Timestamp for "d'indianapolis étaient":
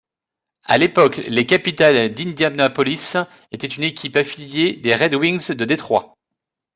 2.11-3.67